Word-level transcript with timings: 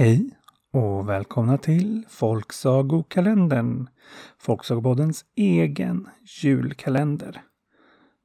Hej 0.00 0.30
och 0.72 1.08
välkomna 1.08 1.58
till 1.58 2.04
Folksagokalendern. 2.08 3.88
Folksagopoddens 4.38 5.24
egen 5.36 6.08
julkalender. 6.42 7.42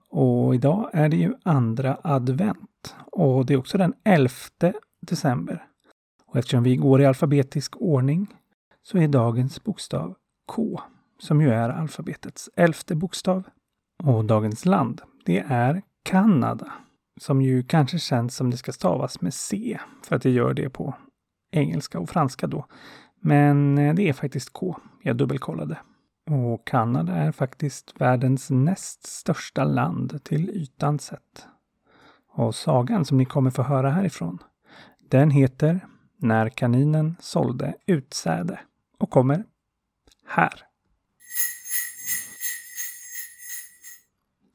Och 0.10 0.56
idag 0.56 0.90
är 0.94 1.10
det 1.10 1.18
ju 1.18 1.34
andra 1.44 1.98
advent 2.04 2.96
och 3.12 3.46
det 3.46 3.54
är 3.54 3.58
också 3.58 3.78
den 3.78 3.94
11 4.04 4.30
december. 5.02 5.68
Och 6.26 6.38
eftersom 6.38 6.64
vi 6.64 6.76
går 6.76 7.02
i 7.02 7.06
alfabetisk 7.06 7.78
ordning 7.78 8.36
så 8.84 8.98
är 8.98 9.08
dagens 9.08 9.64
bokstav 9.64 10.16
K, 10.48 10.82
som 11.20 11.42
ju 11.42 11.50
är 11.50 11.70
alfabetets 11.70 12.50
elfte 12.56 12.96
bokstav. 12.96 13.44
Och 14.04 14.26
dagens 14.26 14.66
land, 14.66 15.02
det 15.26 15.40
är 15.40 15.82
Kanada, 16.04 16.72
som 17.22 17.42
ju 17.42 17.64
kanske 17.64 18.00
känns 18.00 18.36
som 18.36 18.50
det 18.50 18.58
ska 18.58 18.72
stavas 18.72 19.22
med 19.22 19.34
C, 19.34 19.80
för 20.04 20.16
att 20.16 20.22
det 20.22 20.32
gör 20.32 20.54
det 20.54 20.70
på 20.70 20.96
engelska 21.56 22.00
och 22.00 22.10
franska 22.10 22.48
då. 22.48 22.66
Men 23.20 23.78
eh, 23.78 23.96
det 23.96 24.10
är 24.10 24.14
faktiskt 24.14 24.54
K. 24.54 24.78
Jag 25.02 25.18
dubbelkollade. 25.18 25.78
Och 26.30 26.68
Kanada 26.68 27.14
är 27.14 27.32
faktiskt 27.32 27.94
världens 27.98 28.50
näst 28.50 29.06
största 29.06 29.64
land 29.64 30.24
till 30.24 30.50
ytan 30.50 31.00
sett. 31.00 31.48
Och 32.32 32.56
sagan 32.56 33.06
som 33.06 33.18
ni 33.18 33.26
kommer 33.26 33.52
få 33.52 33.64
höra 33.64 33.90
härifrån, 33.90 34.40
den 35.10 35.32
heter 35.32 35.88
När 36.18 36.50
kaninen 36.50 37.16
sålde 37.20 37.76
utsäde 37.86 38.60
och 38.98 39.10
kommer 39.10 39.44
här. 40.26 40.54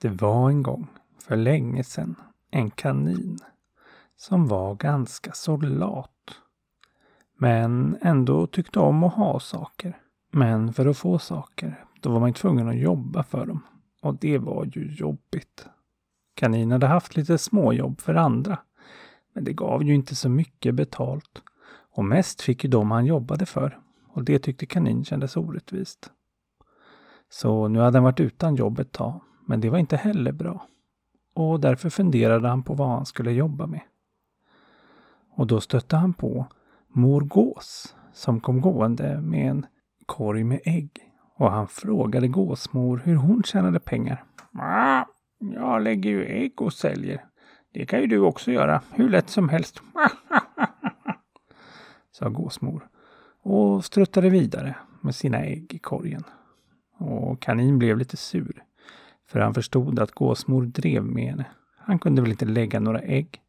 Det 0.01 0.09
var 0.09 0.51
en 0.51 0.62
gång, 0.62 0.87
för 1.24 1.37
länge 1.37 1.84
sedan, 1.84 2.14
en 2.51 2.70
kanin 2.70 3.38
som 4.16 4.48
var 4.48 4.74
ganska 4.74 5.32
så 5.32 5.57
lat 5.57 6.10
men 7.43 7.99
ändå 8.01 8.46
tyckte 8.46 8.80
om 8.80 9.05
att 9.05 9.15
ha 9.15 9.41
saker. 9.41 9.99
Men 10.30 10.73
för 10.73 10.87
att 10.87 10.96
få 10.96 11.19
saker, 11.19 11.85
då 12.01 12.10
var 12.10 12.21
man 12.21 12.32
tvungen 12.32 12.69
att 12.69 12.79
jobba 12.79 13.23
för 13.23 13.47
dem. 13.47 13.63
Och 14.02 14.16
det 14.16 14.38
var 14.38 14.65
ju 14.65 14.93
jobbigt. 14.93 15.66
Kanin 16.35 16.73
hade 16.73 16.87
haft 16.87 17.16
lite 17.16 17.38
småjobb 17.38 18.01
för 18.01 18.15
andra. 18.15 18.59
Men 19.32 19.45
det 19.45 19.52
gav 19.52 19.82
ju 19.82 19.95
inte 19.95 20.15
så 20.15 20.29
mycket 20.29 20.74
betalt. 20.74 21.43
Och 21.95 22.05
mest 22.05 22.43
fick 22.43 22.65
ju 22.65 22.71
de 22.71 22.91
han 22.91 23.07
jobbade 23.07 23.47
för. 23.47 23.79
Och 24.09 24.25
det 24.25 24.38
tyckte 24.38 24.66
kanin 24.66 25.04
kändes 25.04 25.37
orättvist. 25.37 26.10
Så 27.30 27.69
nu 27.69 27.79
hade 27.79 27.99
han 27.99 28.04
varit 28.04 28.21
utan 28.21 28.57
jobb 28.57 28.79
ett 28.79 28.93
tag. 28.93 29.21
Men 29.47 29.60
det 29.60 29.71
var 29.71 29.79
inte 29.79 29.97
heller 29.97 30.32
bra. 30.32 30.66
Och 31.35 31.60
därför 31.60 31.91
funderade 31.91 32.49
han 32.49 32.63
på 32.63 32.75
vad 32.75 32.88
han 32.88 33.07
skulle 33.07 33.32
jobba 33.32 33.66
med. 33.66 33.80
Och 35.37 35.47
då 35.47 35.60
stötte 35.60 35.97
han 35.97 36.13
på 36.13 36.47
mor 36.93 37.21
gås 37.21 37.95
som 38.13 38.41
kom 38.41 38.60
gående 38.60 39.21
med 39.21 39.51
en 39.51 39.66
korg 40.07 40.45
med 40.45 40.60
ägg. 40.65 40.91
Och 41.37 41.51
han 41.51 41.69
frågade 41.69 42.29
gåsmor 42.29 43.02
hur 43.05 43.16
hon 43.16 43.43
tjänade 43.43 43.80
pengar. 43.80 44.24
Ah, 44.59 45.05
jag 45.38 45.82
lägger 45.82 46.10
ju 46.10 46.24
ägg 46.24 46.63
och 46.63 46.73
säljer. 46.73 47.24
Det 47.73 47.87
kan 47.87 48.01
ju 48.01 48.07
du 48.07 48.19
också 48.19 48.52
göra, 48.52 48.82
hur 48.91 49.09
lätt 49.09 49.30
som 49.30 49.49
helst. 49.49 49.82
sa 52.10 52.29
gåsmor 52.29 52.88
och 53.43 53.85
struttade 53.85 54.30
vidare 54.30 54.77
med 55.01 55.15
sina 55.15 55.38
ägg 55.38 55.75
i 55.75 55.79
korgen. 55.79 56.25
Och 56.99 57.41
kanin 57.41 57.79
blev 57.79 57.99
lite 57.99 58.16
sur. 58.16 58.65
För 59.29 59.41
han 59.41 59.54
förstod 59.54 59.99
att 59.99 60.13
gåsmor 60.13 60.63
drev 60.63 61.04
med 61.04 61.25
henne. 61.25 61.47
Han 61.79 61.99
kunde 61.99 62.23
väl 62.23 62.30
inte 62.30 62.45
lägga 62.45 62.80
några 62.80 63.01
ägg. 63.01 63.41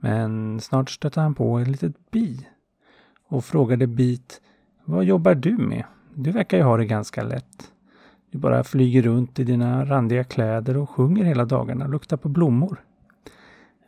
Men 0.00 0.60
snart 0.60 0.90
stötte 0.90 1.20
han 1.20 1.34
på 1.34 1.58
ett 1.58 1.68
litet 1.68 2.10
bi 2.10 2.46
och 3.28 3.44
frågade 3.44 3.86
bit 3.86 4.40
Vad 4.84 5.04
jobbar 5.04 5.34
du 5.34 5.58
med? 5.58 5.84
Du 6.14 6.30
verkar 6.30 6.56
ju 6.56 6.62
ha 6.62 6.76
det 6.76 6.86
ganska 6.86 7.22
lätt. 7.22 7.72
Du 8.30 8.38
bara 8.38 8.64
flyger 8.64 9.02
runt 9.02 9.38
i 9.38 9.44
dina 9.44 9.84
randiga 9.84 10.24
kläder 10.24 10.76
och 10.76 10.90
sjunger 10.90 11.24
hela 11.24 11.44
dagarna 11.44 11.84
och 11.84 11.90
luktar 11.90 12.16
på 12.16 12.28
blommor. 12.28 12.84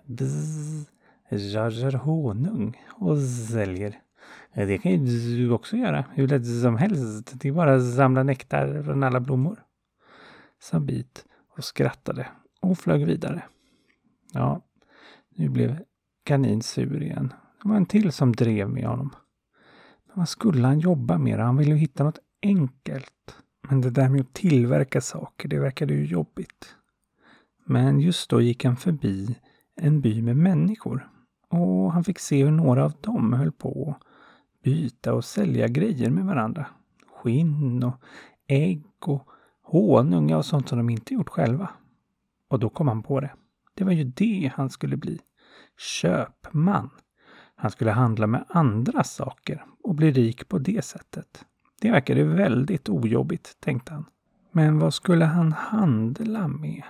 Bzz, 0.07 0.87
jag 1.29 1.71
gör 1.71 1.93
honung 1.93 2.83
och 2.89 3.19
säljer. 3.53 4.01
Det 4.55 4.79
kan 4.79 4.93
ju 4.93 5.37
du 5.37 5.51
också 5.51 5.77
göra, 5.77 6.05
hur 6.15 6.29
lätt 6.29 6.47
som 6.63 6.77
helst. 6.77 7.33
Det 7.35 7.49
är 7.49 7.53
bara 7.53 7.75
att 7.75 7.95
samla 7.95 8.23
nektar 8.23 8.83
från 8.83 9.03
alla 9.03 9.21
blommor. 9.21 9.63
Sa 10.59 10.81
Bit 10.81 11.25
och 11.57 11.65
skrattade 11.65 12.29
och 12.61 12.79
flög 12.79 13.07
vidare. 13.07 13.43
Ja, 14.33 14.61
nu 15.37 15.49
blev 15.49 15.77
kanin 16.31 16.63
sur 16.63 17.03
igen. 17.03 17.33
Det 17.63 17.69
var 17.69 17.77
en 17.77 17.87
till 17.87 18.13
som 18.13 18.33
drev 18.33 18.71
med 18.71 18.85
honom. 18.85 19.11
Men 20.07 20.19
vad 20.19 20.29
skulle 20.29 20.67
han 20.67 20.79
jobba 20.79 21.19
med? 21.19 21.39
Han 21.39 21.57
ville 21.57 21.71
ju 21.71 21.77
hitta 21.77 22.05
något 22.05 22.19
enkelt. 22.43 23.37
Men 23.69 23.81
det 23.81 23.91
där 23.91 24.09
med 24.09 24.21
att 24.21 24.33
tillverka 24.33 25.01
saker, 25.01 25.49
det 25.49 25.59
verkade 25.59 25.95
ju 25.95 26.05
jobbigt. 26.05 26.75
Men 27.65 28.01
just 28.01 28.31
då 28.31 28.41
gick 28.41 28.65
han 28.65 28.77
förbi 28.77 29.39
en 29.77 30.01
by 30.01 30.23
med 30.23 30.37
människor. 30.37 31.11
Och 31.49 31.93
han 31.93 32.05
fick 32.05 32.19
se 32.19 32.45
hur 32.45 32.51
några 32.51 32.85
av 32.85 32.93
dem 33.01 33.33
höll 33.33 33.53
på 33.53 33.95
att 33.99 34.63
byta 34.63 35.15
och 35.15 35.25
sälja 35.25 35.69
grejer 35.69 36.11
med 36.11 36.25
varandra. 36.25 36.67
Skinn 37.17 37.83
och 37.83 38.01
ägg 38.47 38.85
och 39.01 39.29
honung 39.63 40.35
och 40.35 40.47
sånt 40.47 40.69
som 40.69 40.79
de 40.79 40.91
inte 40.91 41.15
gjort 41.15 41.29
själva. 41.29 41.71
Och 42.49 42.59
då 42.59 42.69
kom 42.69 42.89
han 42.89 43.03
på 43.03 43.21
det. 43.21 43.31
Det 43.75 43.85
var 43.85 43.93
ju 43.93 44.05
det 44.05 44.53
han 44.55 44.71
skulle 44.71 44.97
bli 44.97 45.21
köpman. 45.81 46.91
Han 47.57 47.71
skulle 47.71 47.91
handla 47.91 48.27
med 48.27 48.45
andra 48.49 49.05
saker 49.05 49.65
och 49.83 49.95
bli 49.95 50.11
rik 50.11 50.49
på 50.49 50.59
det 50.59 50.85
sättet. 50.85 51.45
Det 51.81 51.91
verkade 51.91 52.25
väldigt 52.25 52.89
ojobbigt, 52.89 53.61
tänkte 53.61 53.93
han. 53.93 54.05
Men 54.53 54.79
vad 54.79 54.95
skulle 54.95 55.25
han 55.25 55.53
handla 55.53 56.49
med? 56.49 56.83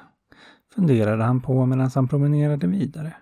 Funderade 0.74 1.24
han 1.24 1.40
på 1.40 1.66
medan 1.66 1.90
han 1.94 2.08
promenerade 2.08 2.66
vidare 2.66 3.16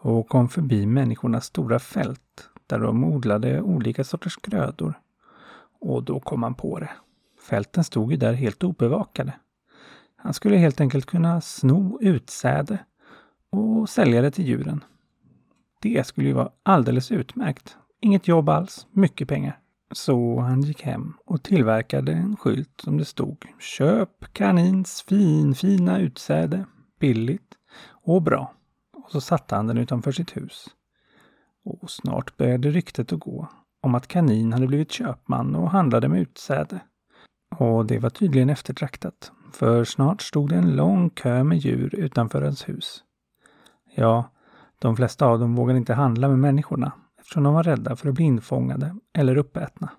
och 0.00 0.28
kom 0.28 0.48
förbi 0.48 0.86
människornas 0.86 1.44
stora 1.44 1.78
fält 1.78 2.50
där 2.66 2.78
de 2.78 3.04
odlade 3.04 3.60
olika 3.60 4.04
sorters 4.04 4.36
grödor. 4.36 4.94
Och 5.80 6.04
då 6.04 6.20
kom 6.20 6.42
han 6.42 6.54
på 6.54 6.78
det. 6.78 6.90
Fälten 7.48 7.84
stod 7.84 8.10
ju 8.10 8.16
där 8.16 8.32
helt 8.32 8.64
obevakade. 8.64 9.32
Han 10.16 10.34
skulle 10.34 10.56
helt 10.56 10.80
enkelt 10.80 11.06
kunna 11.06 11.40
sno 11.40 11.98
utsäde 12.00 12.78
och 13.50 13.88
sälja 13.88 14.22
det 14.22 14.30
till 14.30 14.46
djuren. 14.46 14.84
Det 15.80 16.06
skulle 16.06 16.28
ju 16.28 16.34
vara 16.34 16.50
alldeles 16.62 17.12
utmärkt. 17.12 17.76
Inget 18.00 18.28
jobb 18.28 18.48
alls, 18.48 18.86
mycket 18.90 19.28
pengar. 19.28 19.58
Så 19.92 20.40
han 20.40 20.62
gick 20.62 20.82
hem 20.82 21.14
och 21.24 21.42
tillverkade 21.42 22.12
en 22.12 22.36
skylt 22.36 22.80
som 22.84 22.98
det 22.98 23.04
stod 23.04 23.44
Köp 23.58 24.32
kanins 24.32 25.02
finfina 25.02 25.98
utsäde, 25.98 26.64
billigt 27.00 27.54
och 27.88 28.22
bra. 28.22 28.54
Och 28.92 29.10
så 29.10 29.20
satte 29.20 29.56
han 29.56 29.66
den 29.66 29.78
utanför 29.78 30.12
sitt 30.12 30.36
hus. 30.36 30.66
Och 31.64 31.90
snart 31.90 32.36
började 32.36 32.70
ryktet 32.70 33.12
att 33.12 33.20
gå 33.20 33.48
om 33.80 33.94
att 33.94 34.08
kanin 34.08 34.52
hade 34.52 34.66
blivit 34.66 34.92
köpman 34.92 35.54
och 35.54 35.70
handlade 35.70 36.08
med 36.08 36.20
utsäde. 36.20 36.80
Och 37.58 37.86
det 37.86 37.98
var 37.98 38.10
tydligen 38.10 38.50
eftertraktat, 38.50 39.32
för 39.52 39.84
snart 39.84 40.22
stod 40.22 40.48
det 40.48 40.56
en 40.56 40.76
lång 40.76 41.10
kö 41.10 41.44
med 41.44 41.58
djur 41.58 41.94
utanför 41.94 42.42
hans 42.42 42.68
hus. 42.68 43.04
Ja, 43.94 44.30
de 44.78 44.96
flesta 44.96 45.26
av 45.26 45.38
dem 45.38 45.54
vågade 45.54 45.78
inte 45.78 45.94
handla 45.94 46.28
med 46.28 46.38
människorna 46.38 46.92
eftersom 47.18 47.42
de 47.42 47.54
var 47.54 47.62
rädda 47.62 47.96
för 47.96 48.08
att 48.08 48.14
bli 48.14 48.24
infångade 48.24 48.96
eller 49.12 49.36
uppätna. 49.36 49.90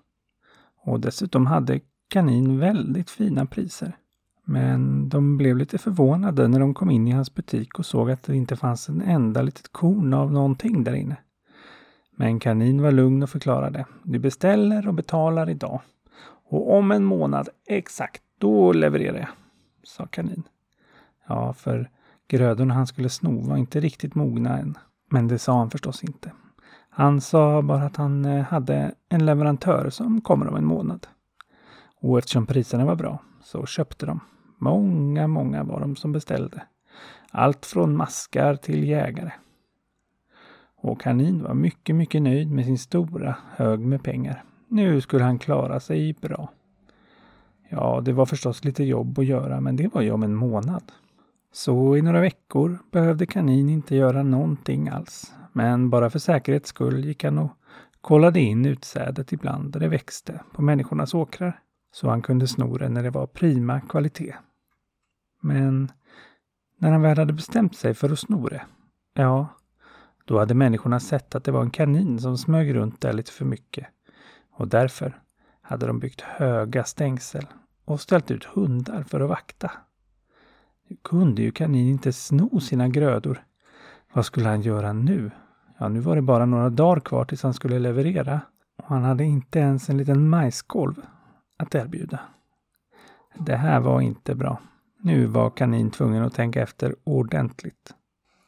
Och 0.84 1.00
dessutom 1.00 1.46
hade 1.46 1.80
kanin 2.08 2.58
väldigt 2.58 3.10
fina 3.10 3.46
priser. 3.46 3.96
Men 4.44 5.08
de 5.08 5.36
blev 5.36 5.56
lite 5.56 5.78
förvånade 5.78 6.48
när 6.48 6.60
de 6.60 6.74
kom 6.74 6.90
in 6.90 7.08
i 7.08 7.10
hans 7.10 7.34
butik 7.34 7.78
och 7.78 7.86
såg 7.86 8.10
att 8.10 8.22
det 8.22 8.36
inte 8.36 8.56
fanns 8.56 8.88
en 8.88 9.02
enda 9.02 9.42
litet 9.42 9.72
korn 9.72 10.14
av 10.14 10.32
någonting 10.32 10.84
där 10.84 10.94
inne. 10.94 11.16
Men 12.16 12.40
kanin 12.40 12.82
var 12.82 12.92
lugn 12.92 13.22
och 13.22 13.30
förklarade. 13.30 13.84
Du 14.02 14.18
beställer 14.18 14.88
och 14.88 14.94
betalar 14.94 15.50
idag. 15.50 15.80
Och 16.50 16.74
om 16.74 16.92
en 16.92 17.04
månad 17.04 17.48
exakt, 17.66 18.22
då 18.38 18.72
levererar 18.72 19.18
jag, 19.18 19.28
sa 19.84 20.06
kanin. 20.06 20.42
Ja, 21.28 21.52
för 21.52 21.90
Grödorna 22.30 22.74
han 22.74 22.86
skulle 22.86 23.08
sno 23.08 23.40
var 23.40 23.56
inte 23.56 23.80
riktigt 23.80 24.14
mogna 24.14 24.58
än. 24.58 24.78
Men 25.10 25.28
det 25.28 25.38
sa 25.38 25.58
han 25.58 25.70
förstås 25.70 26.04
inte. 26.04 26.32
Han 26.90 27.20
sa 27.20 27.62
bara 27.62 27.82
att 27.82 27.96
han 27.96 28.24
eh, 28.24 28.44
hade 28.44 28.94
en 29.08 29.26
leverantör 29.26 29.90
som 29.90 30.20
kommer 30.20 30.48
om 30.48 30.56
en 30.56 30.64
månad. 30.64 31.06
Och 32.00 32.18
eftersom 32.18 32.46
priserna 32.46 32.84
var 32.84 32.96
bra 32.96 33.18
så 33.42 33.66
köpte 33.66 34.06
de. 34.06 34.20
Många, 34.58 35.26
många 35.26 35.64
var 35.64 35.80
de 35.80 35.96
som 35.96 36.12
beställde. 36.12 36.62
Allt 37.30 37.66
från 37.66 37.96
maskar 37.96 38.56
till 38.56 38.88
jägare. 38.88 39.32
Och 40.76 41.00
kanin 41.00 41.42
var 41.42 41.54
mycket, 41.54 41.96
mycket 41.96 42.22
nöjd 42.22 42.50
med 42.50 42.64
sin 42.64 42.78
stora 42.78 43.36
hög 43.56 43.80
med 43.80 44.02
pengar. 44.02 44.44
Nu 44.68 45.00
skulle 45.00 45.24
han 45.24 45.38
klara 45.38 45.80
sig 45.80 46.12
bra. 46.12 46.48
Ja, 47.68 48.00
det 48.04 48.12
var 48.12 48.26
förstås 48.26 48.64
lite 48.64 48.84
jobb 48.84 49.18
att 49.18 49.26
göra, 49.26 49.60
men 49.60 49.76
det 49.76 49.94
var 49.94 50.02
ju 50.02 50.10
om 50.10 50.22
en 50.22 50.34
månad. 50.34 50.92
Så 51.52 51.96
i 51.96 52.02
några 52.02 52.20
veckor 52.20 52.78
behövde 52.90 53.26
kanin 53.26 53.68
inte 53.68 53.96
göra 53.96 54.22
någonting 54.22 54.88
alls. 54.88 55.32
Men 55.52 55.90
bara 55.90 56.10
för 56.10 56.18
säkerhets 56.18 56.68
skull 56.68 57.04
gick 57.04 57.24
han 57.24 57.38
och 57.38 57.50
kollade 58.00 58.40
in 58.40 58.66
utsädet 58.66 59.32
ibland 59.32 59.72
där 59.72 59.80
det 59.80 59.88
växte 59.88 60.40
på 60.52 60.62
människornas 60.62 61.14
åkrar, 61.14 61.60
så 61.92 62.08
han 62.10 62.22
kunde 62.22 62.46
sno 62.46 62.78
det 62.78 62.88
när 62.88 63.02
det 63.02 63.10
var 63.10 63.26
prima 63.26 63.80
kvalitet. 63.80 64.34
Men 65.42 65.92
när 66.78 66.92
han 66.92 67.02
väl 67.02 67.18
hade 67.18 67.32
bestämt 67.32 67.76
sig 67.76 67.94
för 67.94 68.12
att 68.12 68.18
sno 68.18 68.48
det, 68.48 68.62
ja, 69.14 69.48
då 70.24 70.38
hade 70.38 70.54
människorna 70.54 71.00
sett 71.00 71.34
att 71.34 71.44
det 71.44 71.52
var 71.52 71.62
en 71.62 71.70
kanin 71.70 72.18
som 72.18 72.38
smög 72.38 72.74
runt 72.74 73.00
där 73.00 73.12
lite 73.12 73.32
för 73.32 73.44
mycket. 73.44 73.86
Och 74.52 74.68
därför 74.68 75.20
hade 75.62 75.86
de 75.86 75.98
byggt 75.98 76.20
höga 76.20 76.84
stängsel 76.84 77.46
och 77.84 78.00
ställt 78.00 78.30
ut 78.30 78.44
hundar 78.44 79.02
för 79.02 79.20
att 79.20 79.28
vakta. 79.28 79.70
Nu 80.90 80.96
kunde 81.02 81.42
ju 81.42 81.52
kanin 81.52 81.88
inte 81.88 82.12
sno 82.12 82.60
sina 82.60 82.88
grödor. 82.88 83.44
Vad 84.12 84.26
skulle 84.26 84.48
han 84.48 84.62
göra 84.62 84.92
nu? 84.92 85.30
Ja, 85.78 85.88
nu 85.88 86.00
var 86.00 86.16
det 86.16 86.22
bara 86.22 86.46
några 86.46 86.70
dagar 86.70 87.00
kvar 87.00 87.24
tills 87.24 87.42
han 87.42 87.54
skulle 87.54 87.78
leverera. 87.78 88.40
Och 88.76 88.88
han 88.88 89.02
hade 89.02 89.24
inte 89.24 89.58
ens 89.58 89.90
en 89.90 89.96
liten 89.96 90.28
majskolv 90.28 90.94
att 91.56 91.74
erbjuda. 91.74 92.20
Det 93.34 93.56
här 93.56 93.80
var 93.80 94.00
inte 94.00 94.34
bra. 94.34 94.60
Nu 95.00 95.26
var 95.26 95.50
kanin 95.50 95.90
tvungen 95.90 96.22
att 96.22 96.34
tänka 96.34 96.62
efter 96.62 96.94
ordentligt. 97.04 97.94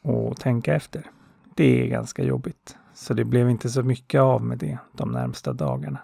Och 0.03 0.37
tänka 0.37 0.75
efter, 0.75 1.11
det 1.55 1.83
är 1.83 1.89
ganska 1.89 2.25
jobbigt. 2.25 2.77
Så 2.94 3.15
det 3.15 3.25
blev 3.25 3.50
inte 3.50 3.69
så 3.69 3.83
mycket 3.83 4.21
av 4.21 4.44
med 4.44 4.59
det 4.59 4.79
de 4.93 5.12
närmsta 5.12 5.53
dagarna. 5.53 6.00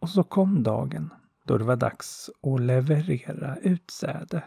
Och 0.00 0.08
så 0.08 0.22
kom 0.22 0.62
dagen 0.62 1.10
då 1.44 1.58
det 1.58 1.64
var 1.64 1.76
dags 1.76 2.30
att 2.42 2.60
leverera 2.60 3.56
utsäde. 3.56 4.42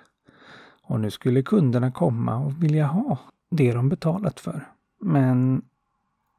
Och 0.91 0.99
nu 0.99 1.11
skulle 1.11 1.41
kunderna 1.41 1.91
komma 1.91 2.37
och 2.37 2.63
vilja 2.63 2.85
ha 2.85 3.17
det 3.51 3.73
de 3.73 3.89
betalat 3.89 4.39
för. 4.39 4.67
Men 5.01 5.61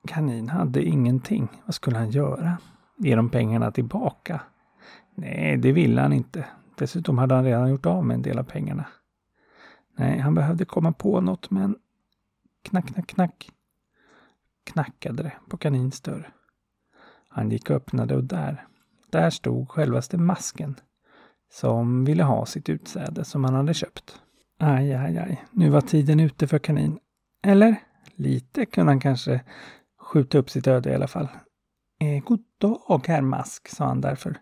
kanin 0.08 0.49
hade 0.49 0.82
ingenting. 0.82 1.49
Vad 1.66 1.75
skulle 1.75 1.99
han 1.99 2.10
göra? 2.10 2.58
Ge 2.99 3.16
dem 3.16 3.31
pengarna 3.31 3.70
tillbaka? 3.70 4.40
Nej, 5.14 5.56
det 5.56 5.72
ville 5.72 6.00
han 6.00 6.12
inte. 6.12 6.46
Dessutom 6.78 7.19
hade 7.19 7.34
han 7.34 7.44
redan 7.44 7.70
gjort 7.70 7.87
av 7.87 8.04
med 8.04 8.14
en 8.14 8.22
del 8.22 8.38
av 8.38 8.43
pengarna. 8.43 8.84
Nej, 9.96 10.19
han 10.19 10.34
behövde 10.34 10.64
komma 10.64 10.93
på 10.93 11.20
något, 11.20 11.50
men 11.50 11.76
knack, 12.62 12.87
knack, 12.87 13.06
knack 13.06 13.50
knackade 14.64 15.22
det 15.22 15.32
på 15.49 15.56
kanins 15.56 16.00
dörr. 16.00 16.32
Han 17.28 17.50
gick 17.50 17.70
och 17.70 17.76
öppnade 17.76 18.16
och 18.16 18.25
där, 18.25 18.66
där 19.10 19.31
stod 19.31 19.70
självaste 19.70 20.19
masken 20.19 20.76
som 21.52 22.04
ville 22.04 22.22
ha 22.22 22.46
sitt 22.46 22.69
utsäde 22.69 23.25
som 23.25 23.44
han 23.44 23.54
hade 23.54 23.75
köpt. 23.75 24.22
Aj, 24.64 24.94
aj, 24.94 25.19
aj, 25.19 25.44
nu 25.50 25.70
var 25.70 25.81
tiden 25.81 26.20
ute 26.20 26.47
för 26.47 26.59
kanin. 26.59 26.99
Eller? 27.43 27.76
Lite 28.14 28.67
kunde 28.67 28.93
han 28.93 29.00
kanske 29.00 29.41
skjuta 30.00 30.38
upp 30.38 30.50
sitt 30.50 30.67
öde 30.67 30.91
i 30.91 30.94
alla 30.94 31.06
fall. 31.06 31.29
Eh, 32.00 32.23
god 32.25 32.41
dag, 32.59 33.05
herr 33.06 33.20
Mask, 33.20 33.69
sa 33.69 33.85
han 33.85 34.00
därför. 34.00 34.37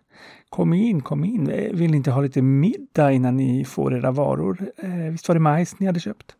Kom 0.49 0.73
in, 0.73 1.01
kom 1.01 1.23
in. 1.23 1.49
Eh, 1.49 1.73
vill 1.73 1.91
ni 1.91 1.97
inte 1.97 2.11
ha 2.11 2.21
lite 2.21 2.41
middag 2.41 3.11
innan 3.11 3.37
ni 3.37 3.65
får 3.65 3.93
era 3.93 4.11
varor? 4.11 4.71
Eh, 4.77 4.89
visst 4.89 5.27
var 5.27 5.35
det 5.35 5.39
majs 5.39 5.79
ni 5.79 5.85
hade 5.85 5.99
köpt? 5.99 6.35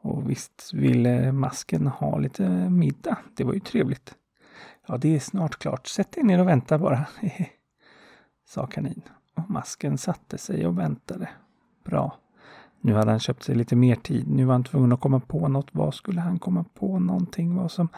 Och 0.00 0.30
visst 0.30 0.70
ville 0.74 1.32
masken 1.32 1.86
ha 1.86 2.18
lite 2.18 2.48
middag. 2.70 3.18
Det 3.36 3.44
var 3.44 3.54
ju 3.54 3.60
trevligt. 3.60 4.14
Ja, 4.86 4.96
det 4.96 5.14
är 5.14 5.20
snart 5.20 5.58
klart. 5.58 5.86
Sätt 5.86 6.12
dig 6.12 6.24
ner 6.24 6.40
och 6.40 6.48
vänta 6.48 6.78
bara, 6.78 7.06
sa 8.48 8.66
kanin. 8.66 9.02
Och 9.34 9.50
masken 9.50 9.98
satte 9.98 10.38
sig 10.38 10.66
och 10.66 10.78
väntade. 10.78 11.28
Bra. 11.84 12.18
Nu 12.86 12.94
hade 12.94 13.10
han 13.10 13.20
köpt 13.20 13.42
sig 13.42 13.54
lite 13.54 13.76
mer 13.76 13.94
tid. 13.94 14.28
Nu 14.28 14.44
var 14.44 14.54
han 14.54 14.64
tvungen 14.64 14.92
att 14.92 15.00
komma 15.00 15.20
på 15.20 15.48
något. 15.48 15.68
Vad 15.72 15.94
skulle 15.94 16.20
han 16.20 16.38
komma 16.38 16.64
på 16.74 16.98
någonting? 16.98 17.56
Vad 17.56 17.70
som... 17.72 17.88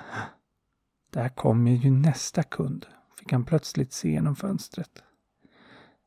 Där 1.11 1.29
kommer 1.29 1.71
ju 1.71 1.91
nästa 1.91 2.43
kund, 2.43 2.87
fick 3.19 3.33
han 3.33 3.45
plötsligt 3.45 3.93
se 3.93 4.11
genom 4.11 4.37
fönstret. 4.37 5.03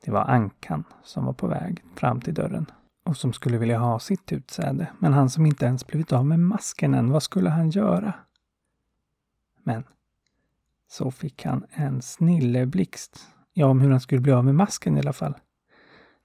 Det 0.05 0.11
var 0.11 0.21
Ankan 0.21 0.83
som 1.03 1.25
var 1.25 1.33
på 1.33 1.47
väg 1.47 1.83
fram 1.95 2.21
till 2.21 2.33
dörren 2.33 2.65
och 3.05 3.17
som 3.17 3.33
skulle 3.33 3.57
vilja 3.57 3.79
ha 3.79 3.99
sitt 3.99 4.31
utsäde. 4.31 4.87
Men 4.99 5.13
han 5.13 5.29
som 5.29 5.45
inte 5.45 5.65
ens 5.65 5.87
blivit 5.87 6.13
av 6.13 6.25
med 6.25 6.39
masken 6.39 6.93
än, 6.93 7.11
vad 7.11 7.23
skulle 7.23 7.49
han 7.49 7.69
göra? 7.69 8.13
Men 9.63 9.83
så 10.89 11.11
fick 11.11 11.45
han 11.45 11.65
en 11.71 12.01
snilleblixt. 12.01 13.27
Ja, 13.53 13.65
om 13.65 13.81
hur 13.81 13.91
han 13.91 14.01
skulle 14.01 14.21
bli 14.21 14.31
av 14.31 14.45
med 14.45 14.55
masken 14.55 14.97
i 14.97 14.99
alla 14.99 15.13
fall. 15.13 15.35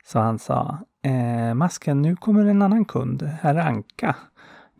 Så 0.04 0.18
han 0.18 0.38
sa, 0.38 0.78
eh, 1.06 1.54
masken, 1.54 2.02
nu 2.02 2.16
kommer 2.16 2.46
en 2.46 2.62
annan 2.62 2.84
kund, 2.84 3.22
herr 3.22 3.54
Anka. 3.56 4.16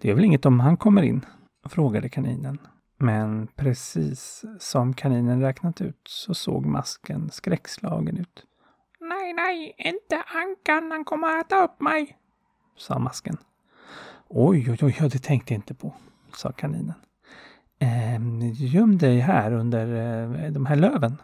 Det 0.01 0.11
är 0.11 0.15
väl 0.15 0.25
inget 0.25 0.47
om 0.47 0.61
han 0.61 0.77
kommer 0.77 1.03
in? 1.03 1.25
frågade 1.69 2.09
kaninen. 2.09 2.59
Men 2.99 3.47
precis 3.47 4.45
som 4.59 4.95
kaninen 4.95 5.41
räknat 5.41 5.81
ut 5.81 6.01
så 6.09 6.35
såg 6.35 6.67
masken 6.67 7.31
skräckslagen 7.31 8.19
ut. 8.19 8.45
Nej, 9.01 9.33
nej, 9.33 9.75
inte 9.79 10.23
Ankan, 10.35 10.91
han 10.91 11.05
kommer 11.05 11.29
att 11.29 11.47
äta 11.47 11.65
upp 11.65 11.81
mig, 11.81 12.19
sa 12.77 12.99
masken. 12.99 13.37
Oj, 14.29 14.71
oj, 14.71 14.79
oj, 14.83 15.09
det 15.13 15.19
tänkte 15.19 15.55
jag 15.55 15.59
inte 15.59 15.75
på, 15.75 15.95
sa 16.35 16.53
kaninen. 16.53 16.95
Ehm, 17.79 18.41
göm 18.53 18.99
dig 18.99 19.19
här 19.19 19.53
under 19.53 19.87
eh, 20.45 20.53
de 20.53 20.67
här 20.67 20.77
löven, 20.77 21.17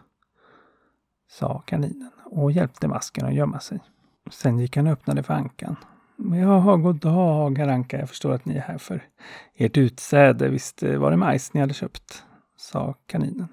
sa 1.29 1.59
kaninen 1.59 2.11
och 2.25 2.51
hjälpte 2.51 2.87
masken 2.87 3.25
att 3.25 3.33
gömma 3.33 3.59
sig. 3.59 3.79
Sen 4.31 4.59
gick 4.59 4.75
han 4.75 4.87
och 4.87 4.93
öppnade 4.93 5.23
för 5.23 5.33
Ankan. 5.33 5.75
Jaha, 6.17 6.77
god 6.77 6.95
dag 6.95 7.57
herr 7.57 7.67
Anka. 7.67 7.99
Jag 7.99 8.09
förstår 8.09 8.33
att 8.33 8.45
ni 8.45 8.55
är 8.55 8.61
här 8.61 8.77
för 8.77 9.03
ert 9.55 9.77
utsäde. 9.77 10.49
Visst 10.49 10.83
var 10.83 11.11
det 11.11 11.17
majs 11.17 11.53
ni 11.53 11.59
hade 11.59 11.73
köpt? 11.73 12.23
sa 12.63 12.93
kaninen. 13.05 13.47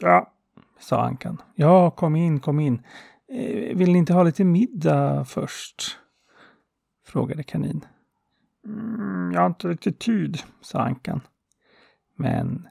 Ja, 0.00 0.32
sa 0.80 1.02
Ankan. 1.02 1.42
Ja, 1.54 1.90
kom 1.90 2.16
in, 2.16 2.40
kom 2.40 2.60
in. 2.60 2.82
Eh, 3.28 3.76
vill 3.76 3.92
ni 3.92 3.98
inte 3.98 4.12
ha 4.12 4.22
lite 4.22 4.44
middag 4.44 5.24
först? 5.24 5.96
frågade 7.06 7.42
kanin. 7.42 7.84
Mm, 8.66 9.32
jag 9.32 9.40
har 9.40 9.46
inte 9.46 9.68
riktigt 9.68 9.98
tid, 9.98 10.38
sa 10.60 10.80
Ankan. 10.80 11.20
Men 12.16 12.68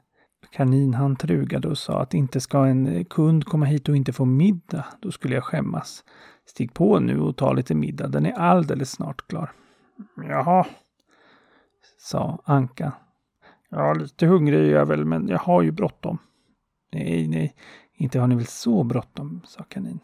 kanin 0.50 0.94
han 0.94 1.16
trugade 1.16 1.68
och 1.68 1.78
sa 1.78 2.02
att 2.02 2.14
inte 2.14 2.40
ska 2.40 2.66
en 2.66 3.04
kund 3.04 3.44
komma 3.44 3.66
hit 3.66 3.88
och 3.88 3.96
inte 3.96 4.12
få 4.12 4.24
middag. 4.24 4.86
Då 5.00 5.10
skulle 5.10 5.34
jag 5.34 5.44
skämmas. 5.44 6.04
Stig 6.50 6.74
på 6.74 6.98
nu 6.98 7.20
och 7.20 7.36
ta 7.36 7.52
lite 7.52 7.74
middag. 7.74 8.08
Den 8.08 8.26
är 8.26 8.32
alldeles 8.32 8.90
snart 8.90 9.26
klar. 9.26 9.52
Jaha, 10.16 10.66
sa 11.98 12.38
Anka. 12.44 12.92
Ja, 13.68 13.94
lite 13.94 14.26
hungrig 14.26 14.58
är 14.58 14.72
jag 14.72 14.86
väl, 14.86 15.04
men 15.04 15.28
jag 15.28 15.38
har 15.38 15.62
ju 15.62 15.70
bråttom. 15.70 16.18
Nej, 16.92 17.28
nej, 17.28 17.54
inte 17.94 18.20
har 18.20 18.26
ni 18.26 18.34
väl 18.34 18.46
så 18.46 18.84
bråttom, 18.84 19.40
sa 19.44 19.62
kanin. 19.62 20.00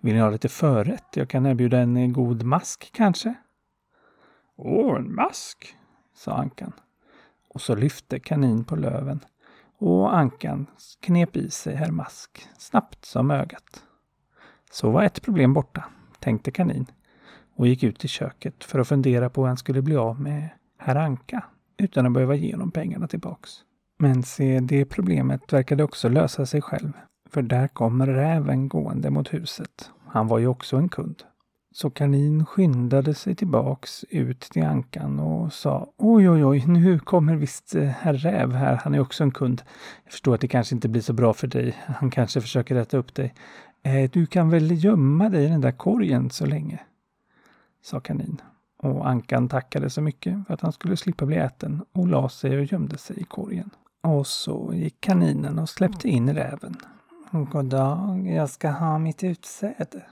Vill 0.00 0.14
ni 0.14 0.20
ha 0.20 0.30
lite 0.30 0.48
förrätt? 0.48 1.16
Jag 1.16 1.28
kan 1.28 1.46
erbjuda 1.46 1.78
en 1.78 2.12
god 2.12 2.42
mask 2.42 2.90
kanske? 2.92 3.34
Åh, 4.56 4.96
en 4.96 5.14
mask, 5.14 5.76
sa 6.14 6.32
Ankan. 6.32 6.72
Och 7.48 7.60
så 7.60 7.74
lyfte 7.74 8.18
kanin 8.18 8.64
på 8.64 8.76
löven 8.76 9.20
och 9.78 10.16
Ankan 10.16 10.66
knep 11.00 11.36
i 11.36 11.50
sig 11.50 11.74
herr 11.74 11.90
Mask 11.90 12.48
snabbt 12.58 13.04
som 13.04 13.30
ögat. 13.30 13.82
Så 14.76 14.90
var 14.90 15.02
ett 15.02 15.22
problem 15.22 15.54
borta, 15.54 15.84
tänkte 16.20 16.50
kanin 16.50 16.86
och 17.54 17.66
gick 17.66 17.82
ut 17.82 18.04
i 18.04 18.08
köket 18.08 18.64
för 18.64 18.78
att 18.78 18.88
fundera 18.88 19.30
på 19.30 19.40
hur 19.40 19.48
han 19.48 19.56
skulle 19.56 19.82
bli 19.82 19.96
av 19.96 20.20
med 20.20 20.48
herr 20.78 20.96
Anka 20.96 21.44
utan 21.78 22.06
att 22.06 22.12
behöva 22.12 22.34
ge 22.34 22.52
honom 22.52 22.70
pengarna 22.70 23.08
tillbaks. 23.08 23.50
Men 23.98 24.22
se, 24.22 24.60
det 24.60 24.84
problemet 24.84 25.52
verkade 25.52 25.84
också 25.84 26.08
lösa 26.08 26.46
sig 26.46 26.62
själv. 26.62 26.92
För 27.30 27.42
där 27.42 27.68
kom 27.68 28.06
räven 28.06 28.68
gående 28.68 29.10
mot 29.10 29.34
huset. 29.34 29.90
Han 30.06 30.28
var 30.28 30.38
ju 30.38 30.46
också 30.46 30.76
en 30.76 30.88
kund. 30.88 31.22
Så 31.76 31.90
kanin 31.90 32.46
skyndade 32.46 33.14
sig 33.14 33.34
tillbaks 33.34 34.04
ut 34.10 34.40
till 34.40 34.64
ankan 34.64 35.20
och 35.20 35.52
sa 35.52 35.92
Oj, 35.96 36.30
oj, 36.30 36.44
oj, 36.44 36.64
nu 36.66 36.98
kommer 36.98 37.36
visst 37.36 37.74
eh, 37.74 37.82
herr 37.82 38.14
Räv 38.14 38.52
här. 38.52 38.80
Han 38.84 38.94
är 38.94 39.00
också 39.00 39.24
en 39.24 39.30
kund. 39.30 39.62
Jag 40.04 40.12
förstår 40.12 40.34
att 40.34 40.40
det 40.40 40.48
kanske 40.48 40.74
inte 40.74 40.88
blir 40.88 41.02
så 41.02 41.12
bra 41.12 41.32
för 41.34 41.46
dig. 41.46 41.76
Han 41.86 42.10
kanske 42.10 42.40
försöker 42.40 42.74
rätta 42.74 42.96
upp 42.96 43.14
dig. 43.14 43.34
Eh, 43.86 44.10
du 44.10 44.26
kan 44.26 44.50
väl 44.50 44.84
gömma 44.84 45.28
dig 45.28 45.44
i 45.44 45.48
den 45.48 45.60
där 45.60 45.72
korgen 45.72 46.30
så 46.30 46.46
länge? 46.46 46.80
Sa 47.82 48.00
kanin. 48.00 48.40
Och 48.76 49.08
ankan 49.08 49.48
tackade 49.48 49.90
så 49.90 50.00
mycket 50.00 50.46
för 50.46 50.54
att 50.54 50.60
han 50.60 50.72
skulle 50.72 50.96
slippa 50.96 51.26
bli 51.26 51.36
äten 51.36 51.82
och 51.92 52.08
la 52.08 52.28
sig 52.28 52.58
och 52.58 52.64
gömde 52.64 52.98
sig 52.98 53.20
i 53.20 53.24
korgen. 53.24 53.70
Och 54.00 54.26
så 54.26 54.72
gick 54.74 55.00
kaninen 55.00 55.58
och 55.58 55.68
släppte 55.68 56.08
in 56.08 56.34
räven. 56.34 56.76
God 57.30 57.64
dag, 57.64 58.28
jag 58.28 58.50
ska 58.50 58.70
ha 58.70 58.98
mitt 58.98 59.24
utsäde, 59.24 60.02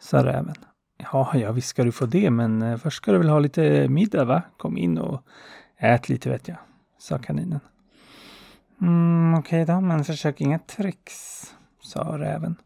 sa 0.00 0.24
räven. 0.24 0.54
Ja, 1.12 1.32
ja, 1.34 1.52
visst 1.52 1.68
ska 1.68 1.84
du 1.84 1.92
få 1.92 2.06
det, 2.06 2.30
men 2.30 2.62
eh, 2.62 2.76
först 2.76 2.96
ska 2.96 3.12
du 3.12 3.18
väl 3.18 3.28
ha 3.28 3.38
lite 3.38 3.88
middag, 3.88 4.24
va? 4.24 4.42
Kom 4.56 4.78
in 4.78 4.98
och 4.98 5.22
ät 5.76 6.08
lite, 6.08 6.30
vet 6.30 6.48
jag, 6.48 6.58
sa 6.98 7.18
kaninen. 7.18 7.60
Mm, 8.80 9.34
Okej 9.38 9.62
okay 9.62 9.74
då, 9.74 9.80
men 9.80 10.04
försök 10.04 10.40
inga 10.40 10.58
tricks, 10.58 11.44
sa 11.80 12.18
räven, 12.18 12.56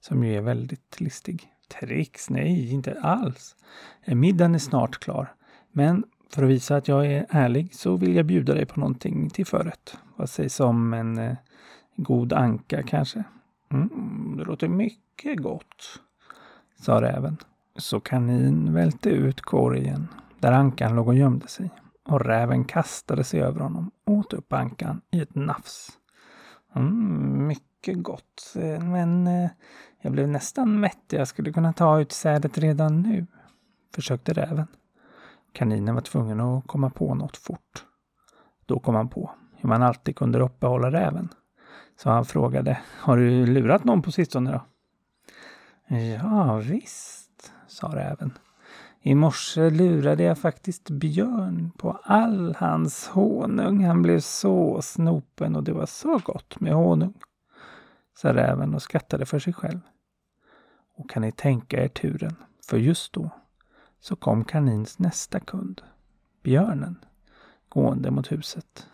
som 0.00 0.24
ju 0.24 0.36
är 0.36 0.40
väldigt 0.40 1.00
listig. 1.00 1.46
Tricks? 1.80 2.30
Nej, 2.30 2.72
inte 2.72 3.00
alls. 3.00 3.56
Eh, 4.04 4.14
middagen 4.14 4.54
är 4.54 4.58
snart 4.58 4.98
klar. 4.98 5.34
Men 5.72 6.04
För 6.32 6.42
att 6.42 6.48
visa 6.50 6.76
att 6.76 6.88
jag 6.88 7.06
är 7.06 7.26
ärlig 7.28 7.74
så 7.74 7.96
vill 7.96 8.16
jag 8.16 8.26
bjuda 8.26 8.54
dig 8.54 8.66
på 8.66 8.80
någonting 8.80 9.30
till 9.30 9.46
förrätt. 9.46 9.96
Vad 10.16 10.30
sägs 10.30 10.60
om 10.60 10.94
en 10.94 11.18
eh, 11.18 11.36
god 11.96 12.32
anka 12.32 12.82
kanske? 12.82 13.24
Mm, 13.72 14.34
det 14.38 14.44
låter 14.44 14.68
mycket 14.68 15.42
gott, 15.42 16.00
sa 16.80 17.02
räven. 17.02 17.36
Så 17.76 18.00
kanin 18.00 18.74
välte 18.74 19.10
ut 19.10 19.40
korgen 19.40 20.08
där 20.38 20.52
ankan 20.52 20.96
låg 20.96 21.08
och 21.08 21.14
gömde 21.14 21.48
sig 21.48 21.70
och 22.04 22.20
räven 22.20 22.64
kastade 22.64 23.24
sig 23.24 23.40
över 23.40 23.60
honom 23.60 23.90
och 24.06 24.14
åt 24.14 24.32
upp 24.32 24.52
ankan 24.52 25.00
i 25.10 25.20
ett 25.20 25.34
nafs. 25.34 25.88
Mm, 26.74 27.46
mycket 27.46 27.69
gott, 27.86 28.52
eh, 28.54 28.84
men 28.84 29.26
eh, 29.26 29.50
jag 30.00 30.12
blev 30.12 30.28
nästan 30.28 30.80
mätt. 30.80 31.04
Jag 31.08 31.28
skulle 31.28 31.52
kunna 31.52 31.72
ta 31.72 32.00
ut 32.00 32.12
sädet 32.12 32.58
redan 32.58 33.02
nu, 33.02 33.26
försökte 33.94 34.32
räven. 34.32 34.66
Kaninen 35.52 35.94
var 35.94 36.02
tvungen 36.02 36.40
att 36.40 36.66
komma 36.66 36.90
på 36.90 37.14
något 37.14 37.36
fort. 37.36 37.84
Då 38.66 38.78
kom 38.78 38.94
han 38.94 39.08
på 39.08 39.30
hur 39.56 39.68
man 39.68 39.82
alltid 39.82 40.16
kunde 40.16 40.40
uppehålla 40.40 40.92
räven. 40.92 41.28
Så 42.02 42.10
han 42.10 42.24
frågade, 42.24 42.78
har 42.98 43.16
du 43.16 43.46
lurat 43.46 43.84
någon 43.84 44.02
på 44.02 44.12
sistone 44.12 44.52
då? 44.52 44.62
Ja, 45.96 46.56
visst, 46.56 47.52
sa 47.66 47.88
räven. 47.88 48.32
I 49.02 49.14
morse 49.14 49.70
lurade 49.70 50.22
jag 50.22 50.38
faktiskt 50.38 50.90
Björn 50.90 51.70
på 51.78 51.98
all 52.02 52.54
hans 52.58 53.08
honung. 53.08 53.84
Han 53.84 54.02
blev 54.02 54.20
så 54.20 54.82
snopen 54.82 55.56
och 55.56 55.64
det 55.64 55.72
var 55.72 55.86
så 55.86 56.18
gott 56.18 56.60
med 56.60 56.72
honung, 56.72 57.14
sa 58.20 58.34
räven 58.34 58.74
och 58.74 58.82
skrattade 58.82 59.26
för 59.26 59.38
sig 59.38 59.52
själv. 59.52 59.80
Och 60.94 61.10
kan 61.10 61.22
ni 61.22 61.32
tänka 61.32 61.84
er 61.84 61.88
turen, 61.88 62.36
för 62.66 62.76
just 62.76 63.12
då 63.12 63.30
så 64.00 64.16
kom 64.16 64.44
kanins 64.44 64.98
nästa 64.98 65.40
kund, 65.40 65.82
björnen, 66.42 67.04
gående 67.68 68.10
mot 68.10 68.32
huset. 68.32 68.86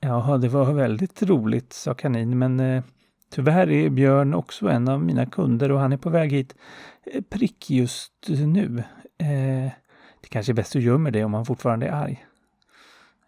Ja, 0.00 0.38
det 0.38 0.48
var 0.48 0.72
väldigt 0.72 1.22
roligt, 1.22 1.72
sa 1.72 1.94
kanin, 1.94 2.38
men 2.38 2.60
eh, 2.60 2.84
tyvärr 3.30 3.70
är 3.70 3.90
Björn 3.90 4.34
också 4.34 4.68
en 4.68 4.88
av 4.88 5.04
mina 5.04 5.26
kunder 5.26 5.72
och 5.72 5.80
han 5.80 5.92
är 5.92 5.96
på 5.96 6.10
väg 6.10 6.32
hit 6.32 6.54
eh, 7.02 7.22
prick 7.22 7.70
just 7.70 8.26
nu. 8.28 8.84
Eh, 9.18 9.72
det 10.20 10.28
kanske 10.28 10.52
är 10.52 10.54
bäst 10.54 10.76
att 10.76 10.82
gömma 10.82 11.10
det 11.10 11.24
om 11.24 11.34
han 11.34 11.46
fortfarande 11.46 11.86
är 11.86 11.92
arg. 11.92 12.26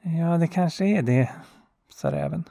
Ja, 0.02 0.38
det 0.38 0.48
kanske 0.48 0.84
är 0.84 1.02
det, 1.02 1.30
sa 1.88 2.12
räven. 2.12 2.44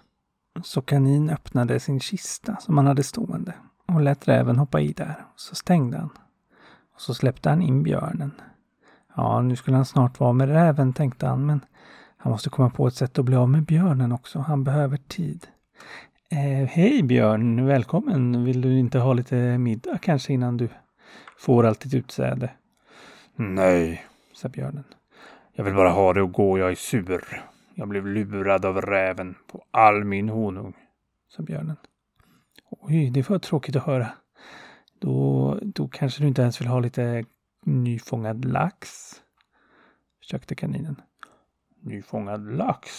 Så 0.64 0.82
kanin 0.82 1.30
öppnade 1.30 1.80
sin 1.80 2.00
kista 2.00 2.56
som 2.60 2.78
han 2.78 2.88
hade 2.88 3.04
stående 3.04 3.54
och 3.88 4.02
lät 4.02 4.28
räven 4.28 4.58
hoppa 4.58 4.80
i 4.82 4.94
där. 4.94 5.16
Så 5.36 5.56
stängde 5.56 5.98
han. 5.98 6.10
Och 6.96 7.02
så 7.02 7.14
släppte 7.14 7.50
han 7.50 7.62
in 7.62 7.84
björnen. 7.84 8.32
Ja, 9.16 9.42
nu 9.42 9.56
skulle 9.56 9.78
han 9.78 9.86
snart 9.86 10.20
vara 10.20 10.34
med 10.34 10.50
räven, 10.50 10.94
tänkte 10.94 11.28
han, 11.28 11.46
men 11.46 11.66
han 12.18 12.32
måste 12.32 12.50
komma 12.50 12.70
på 12.70 12.88
ett 12.88 12.96
sätt 12.96 13.20
att 13.20 13.26
bli 13.26 13.36
av 13.36 13.50
med 13.50 13.64
björnen 13.64 14.12
också. 14.12 14.40
Han 14.40 14.64
behöver 14.64 14.98
tid. 14.98 15.48
Eh, 16.30 16.68
Hej 16.68 17.04
Björn, 17.04 17.66
välkommen. 17.66 18.44
Vill 18.46 18.62
du 18.62 18.80
inte 18.80 19.00
ha 19.00 19.14
lite 19.14 19.58
middag 19.58 19.98
kanske 19.98 20.34
innan 20.34 20.58
du 20.58 20.70
får 21.38 21.66
allt 21.66 21.80
ditt 21.82 21.94
utsäde? 21.94 22.50
Nej, 23.36 24.06
sa 24.34 24.50
björnen. 24.50 24.84
Jag 25.54 25.64
vill 25.64 25.76
bara 25.76 25.90
ha 25.90 26.14
det 26.14 26.22
och 26.22 26.32
gå. 26.34 26.58
Jag 26.58 26.72
är 26.72 26.76
sur. 26.76 27.44
Jag 27.76 27.88
blev 27.88 28.08
lurad 28.08 28.66
av 28.66 28.82
räven 28.82 29.36
på 29.48 29.64
all 29.72 30.04
min 30.04 30.30
honung, 30.30 30.74
sa 31.28 31.44
björnen. 31.44 31.78
Oj, 32.70 33.10
det 33.10 33.30
var 33.30 33.40
tråkigt 33.40 33.76
att 33.76 33.86
höra. 33.86 34.08
Då, 35.00 35.60
då 35.62 35.88
kanske 35.88 36.24
du 36.24 36.28
inte 36.28 36.42
ens 36.42 36.62
vill 36.62 36.68
ha 36.68 36.80
lite 36.80 37.26
nyfångad 37.66 38.46
lax? 38.46 39.12
Försökte 40.20 40.56
kaninen. 40.56 40.96
Nyfångad 41.80 42.58
lax, 42.58 42.92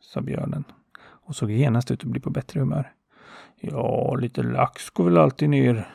sa 0.00 0.20
björnen 0.20 0.64
och 1.00 1.36
såg 1.36 1.50
genast 1.50 1.90
ut 1.90 2.04
att 2.04 2.10
bli 2.10 2.20
på 2.20 2.30
bättre 2.30 2.60
humör. 2.60 2.92
Ja, 3.56 4.14
lite 4.14 4.42
lax 4.42 4.90
går 4.90 5.04
väl 5.04 5.18
alltid 5.18 5.50
ner. 5.50 5.88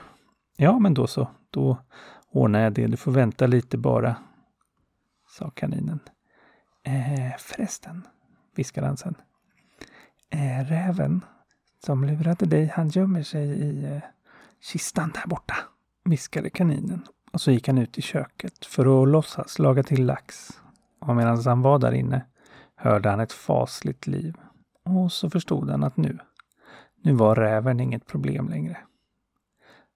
Ja, 0.57 0.79
men 0.79 0.93
då 0.93 1.07
så. 1.07 1.27
Då 1.49 1.77
ordnar 2.29 2.59
jag 2.59 2.73
det. 2.73 2.87
Du 2.87 2.97
får 2.97 3.11
vänta 3.11 3.47
lite 3.47 3.77
bara, 3.77 4.15
sa 5.27 5.49
kaninen. 5.49 5.99
Eh, 6.83 7.37
förresten, 7.37 8.07
viskade 8.55 8.87
han 8.87 8.97
sen. 8.97 9.15
Eh, 10.29 10.65
räven 10.65 11.25
som 11.85 12.03
lurade 12.03 12.45
dig, 12.45 12.71
han 12.75 12.89
gömmer 12.89 13.23
sig 13.23 13.47
i 13.47 13.85
eh, 13.85 14.01
kistan 14.61 15.11
där 15.13 15.27
borta, 15.27 15.55
viskade 16.05 16.49
kaninen. 16.49 17.07
Och 17.33 17.41
så 17.41 17.51
gick 17.51 17.67
han 17.67 17.77
ut 17.77 17.97
i 17.97 18.01
köket 18.01 18.65
för 18.65 19.03
att 19.03 19.09
låtsas 19.09 19.59
laga 19.59 19.83
till 19.83 20.05
lax. 20.05 20.49
Och 20.99 21.15
medan 21.15 21.43
han 21.45 21.61
var 21.61 21.79
där 21.79 21.91
inne 21.91 22.25
hörde 22.75 23.09
han 23.09 23.19
ett 23.19 23.31
fasligt 23.31 24.07
liv. 24.07 24.35
Och 24.85 25.11
så 25.11 25.29
förstod 25.29 25.69
han 25.69 25.83
att 25.83 25.97
nu, 25.97 26.17
nu 27.01 27.13
var 27.13 27.35
räven 27.35 27.79
inget 27.79 28.05
problem 28.05 28.49
längre. 28.49 28.77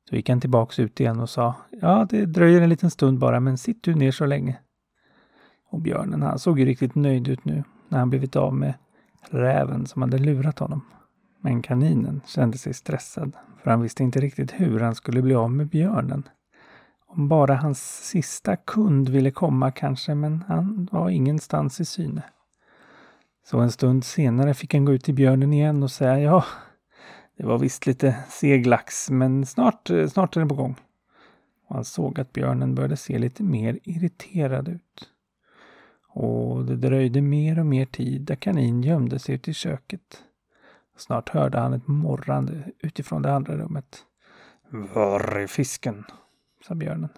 Så 0.09 0.15
gick 0.15 0.29
han 0.29 0.41
tillbaks 0.41 0.79
ut 0.79 0.99
igen 0.99 1.19
och 1.19 1.29
sa, 1.29 1.55
ja 1.71 2.07
det 2.09 2.25
dröjer 2.25 2.61
en 2.61 2.69
liten 2.69 2.91
stund 2.91 3.19
bara, 3.19 3.39
men 3.39 3.57
sitt 3.57 3.83
du 3.83 3.95
ner 3.95 4.11
så 4.11 4.25
länge. 4.25 4.59
Och 5.69 5.81
björnen, 5.81 6.21
han 6.21 6.39
såg 6.39 6.59
ju 6.59 6.65
riktigt 6.65 6.95
nöjd 6.95 7.27
ut 7.27 7.45
nu 7.45 7.63
när 7.89 7.99
han 7.99 8.09
blivit 8.09 8.35
av 8.35 8.53
med 8.53 8.73
räven 9.29 9.85
som 9.85 10.01
hade 10.01 10.17
lurat 10.17 10.59
honom. 10.59 10.81
Men 11.41 11.61
kaninen 11.61 12.21
kände 12.25 12.57
sig 12.57 12.73
stressad, 12.73 13.31
för 13.63 13.71
han 13.71 13.81
visste 13.81 14.03
inte 14.03 14.19
riktigt 14.19 14.51
hur 14.51 14.79
han 14.79 14.95
skulle 14.95 15.21
bli 15.21 15.35
av 15.35 15.51
med 15.51 15.67
björnen. 15.67 16.23
Om 17.07 17.27
bara 17.27 17.55
hans 17.55 18.05
sista 18.05 18.55
kund 18.55 19.09
ville 19.09 19.31
komma 19.31 19.71
kanske, 19.71 20.15
men 20.15 20.43
han 20.47 20.89
var 20.91 21.09
ingenstans 21.09 21.79
i 21.79 21.85
syne. 21.85 22.23
Så 23.45 23.59
en 23.59 23.71
stund 23.71 24.03
senare 24.03 24.53
fick 24.53 24.73
han 24.73 24.85
gå 24.85 24.93
ut 24.93 25.03
till 25.03 25.13
björnen 25.13 25.53
igen 25.53 25.83
och 25.83 25.91
säga 25.91 26.19
ja, 26.19 26.45
det 27.37 27.45
var 27.45 27.59
visst 27.59 27.85
lite 27.85 28.15
seglax, 28.29 29.09
men 29.09 29.45
snart, 29.45 29.89
snart 30.09 30.37
är 30.37 30.41
det 30.41 30.47
på 30.47 30.55
gång. 30.55 30.75
Och 31.67 31.75
han 31.75 31.85
såg 31.85 32.19
att 32.19 32.33
björnen 32.33 32.75
började 32.75 32.97
se 32.97 33.17
lite 33.17 33.43
mer 33.43 33.79
irriterad 33.83 34.67
ut. 34.67 35.09
Och 36.19 36.65
det 36.65 36.75
dröjde 36.75 37.21
mer 37.21 37.59
och 37.59 37.65
mer 37.65 37.85
tid 37.85 38.21
där 38.21 38.35
kanin 38.35 38.83
gömde 38.83 39.19
sig 39.19 39.35
ute 39.35 39.51
i 39.51 39.53
köket. 39.53 40.23
Snart 40.97 41.29
hörde 41.29 41.59
han 41.59 41.73
ett 41.73 41.87
morrande 41.87 42.71
utifrån 42.79 43.21
det 43.21 43.33
andra 43.33 43.57
rummet. 43.57 44.05
Var 44.69 45.19
är 45.19 45.47
fisken? 45.47 46.03
sa 46.67 46.75
björnen. 46.75 47.09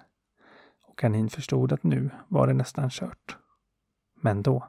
Och 0.86 0.98
kanin 0.98 1.30
förstod 1.30 1.74
att 1.74 1.84
nu 1.84 2.10
var 2.28 2.48
det 2.48 2.54
nästan 2.54 2.90
kört. 2.90 3.38
Men 4.22 4.42
då 4.42 4.68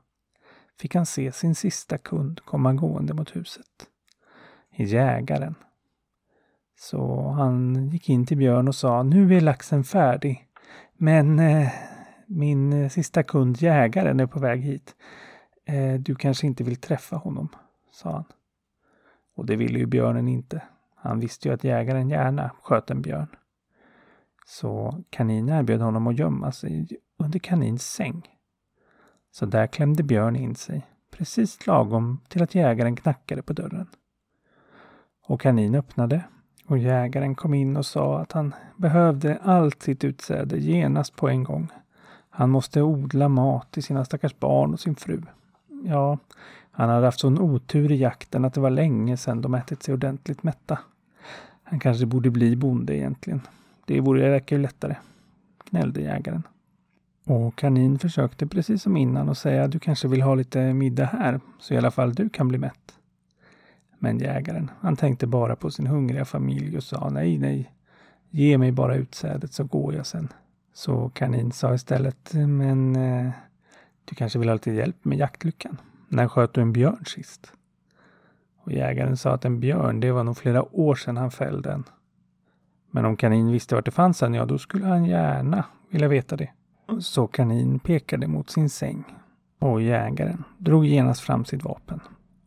fick 0.79 0.95
han 0.95 1.07
se 1.07 1.33
sin 1.33 1.55
sista 1.55 1.99
kund 1.99 2.41
komma 2.45 2.73
gående 2.73 3.15
mot 3.15 3.37
huset. 3.37 3.87
Jägaren. 4.77 5.55
Så 6.79 7.29
han 7.29 7.89
gick 7.89 8.09
in 8.09 8.27
till 8.27 8.37
Björn 8.37 8.69
och 8.69 8.75
sa 8.75 9.03
nu 9.03 9.37
är 9.37 9.41
laxen 9.41 9.85
färdig. 9.85 10.47
Men 10.97 11.39
eh, 11.39 11.73
min 12.31 12.73
eh, 12.73 12.89
sista 12.89 13.23
kund 13.23 13.63
jägaren 13.63 14.21
är 14.21 14.27
på 14.27 14.41
väg 14.41 14.61
hit. 14.61 14.95
Eh, 15.65 15.95
du 15.95 16.15
kanske 16.15 16.47
inte 16.47 16.65
vill 16.65 16.77
träffa 16.77 17.17
honom, 17.17 17.49
sa 17.93 18.13
han. 18.13 18.25
Och 19.37 19.47
det 19.47 19.57
ville 19.57 19.79
ju 19.79 19.87
björnen 19.87 20.29
inte. 20.29 20.63
Han 20.95 21.21
visste 21.21 21.49
ju 21.49 21.55
att 21.55 21.65
jägaren 21.65 22.11
gärna 22.11 22.51
sköt 22.63 22.91
en 22.91 23.03
björn. 23.03 23.29
Så 24.47 25.03
kanin 25.11 25.49
erbjöd 25.49 25.81
honom 25.81 26.07
att 26.07 26.19
gömma 26.19 26.53
sig 26.53 26.89
under 27.19 27.39
kanins 27.39 27.93
säng. 27.93 28.23
Så 29.31 29.47
där 29.47 29.67
klämde 29.67 30.03
Björn 30.03 30.37
in 30.37 30.55
sig, 30.55 30.87
precis 31.11 31.67
lagom 31.67 32.21
till 32.29 32.43
att 32.43 32.55
jägaren 32.55 32.97
knackade 32.97 33.43
på 33.43 33.53
dörren. 33.53 33.87
Och 35.27 35.41
kanin 35.41 35.75
öppnade 35.75 36.25
och 36.67 36.79
jägaren 36.79 37.35
kom 37.35 37.55
in 37.55 37.77
och 37.77 37.87
sa 37.87 38.21
att 38.21 38.33
han 38.33 38.55
behövde 38.77 39.39
allt 39.43 39.83
sitt 39.83 40.05
utsäde 40.05 40.59
genast 40.59 41.17
på 41.17 41.29
en 41.29 41.45
gång. 41.45 41.69
Han 42.41 42.51
måste 42.51 42.83
odla 42.83 43.29
mat 43.29 43.71
till 43.71 43.83
sina 43.83 44.05
stackars 44.05 44.39
barn 44.39 44.73
och 44.73 44.81
sin 44.81 44.95
fru. 44.95 45.23
Ja, 45.85 46.19
han 46.71 46.89
hade 46.89 47.07
haft 47.07 47.21
sån 47.21 47.39
otur 47.39 47.93
i 47.93 47.97
jakten 47.97 48.45
att 48.45 48.55
det 48.55 48.61
var 48.61 48.71
länge 48.71 49.17
sedan 49.17 49.41
de 49.41 49.55
ätit 49.55 49.83
sig 49.83 49.95
ordentligt 49.95 50.43
mätta. 50.43 50.79
Han 51.63 51.81
kanske 51.81 52.07
borde 52.07 52.31
bli 52.31 52.57
bonde 52.57 52.97
egentligen. 52.97 53.41
Det 53.87 54.01
vore 54.01 54.33
räcka 54.33 54.57
lättare, 54.57 54.97
gnällde 55.71 56.01
jägaren. 56.01 56.43
Och 57.25 57.57
kanin 57.57 57.99
försökte 57.99 58.47
precis 58.47 58.83
som 58.83 58.97
innan 58.97 59.29
att 59.29 59.39
säga 59.39 59.69
du 59.69 59.79
kanske 59.79 60.09
vill 60.09 60.23
ha 60.23 60.35
lite 60.35 60.75
middag 60.75 61.05
här, 61.05 61.41
så 61.59 61.75
i 61.75 61.77
alla 61.77 61.91
fall 61.91 62.15
du 62.15 62.29
kan 62.29 62.49
bli 62.49 62.59
mätt. 62.59 62.95
Men 63.99 64.19
jägaren, 64.19 64.71
han 64.81 64.97
tänkte 64.97 65.27
bara 65.27 65.57
på 65.57 65.71
sin 65.71 65.87
hungriga 65.87 66.25
familj 66.25 66.77
och 66.77 66.85
sa 66.85 67.11
nej, 67.11 67.39
nej, 67.39 67.73
ge 68.31 68.59
mig 68.59 68.73
bara 68.73 68.95
utsädet 68.95 69.53
så 69.53 69.65
går 69.65 69.95
jag 69.95 70.07
sen. 70.07 70.29
Så 70.73 71.09
kanin 71.09 71.53
sa 71.53 71.75
istället, 71.75 72.35
men 72.35 72.97
eh, 72.97 73.31
du 74.05 74.15
kanske 74.15 74.39
vill 74.39 74.49
ha 74.49 74.55
lite 74.55 74.71
hjälp 74.71 75.05
med 75.05 75.19
jaktlyckan? 75.19 75.81
När 76.09 76.29
sköt 76.29 76.55
du 76.55 76.61
en 76.61 76.73
björn 76.73 77.05
sist? 77.07 77.53
Och 78.65 78.73
jägaren 78.73 79.17
sa 79.17 79.31
att 79.31 79.45
en 79.45 79.61
björn, 79.61 80.01
det 80.01 80.13
var 80.13 80.25
nog 80.25 80.37
flera 80.37 80.77
år 80.77 80.95
sedan 80.95 81.17
han 81.17 81.31
fällde 81.31 81.73
en. 81.73 81.85
Men 82.91 83.05
om 83.05 83.17
kanin 83.17 83.53
visste 83.53 83.75
vart 83.75 83.85
det 83.85 83.91
fanns 83.91 84.23
en, 84.23 84.35
ja 84.35 84.45
då 84.45 84.59
skulle 84.59 84.87
han 84.87 85.05
gärna 85.05 85.65
vilja 85.91 86.09
veta 86.09 86.37
det. 86.37 86.51
Så 87.01 87.27
kanin 87.27 87.79
pekade 87.79 88.27
mot 88.27 88.51
sin 88.51 88.71
säng 88.71 89.05
och 89.59 89.83
jägaren 89.83 90.45
drog 90.59 90.87
genast 90.87 91.21
fram 91.21 91.45
sitt 91.45 91.65
vapen 91.65 92.01